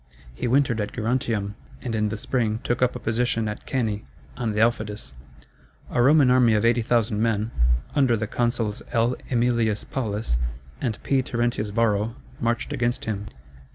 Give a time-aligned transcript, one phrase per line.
[0.33, 1.53] He wintered at Gerontium,
[1.83, 4.03] and in the spring took up a position at Cannæ,
[4.35, 5.13] on the Aufidus.
[5.91, 7.51] A Roman army of 80,000 men,
[7.93, 9.15] under the consuls L.
[9.29, 10.37] Æmilius Paulus
[10.81, 11.21] and P.
[11.21, 13.27] Terentius Varro, marched against him.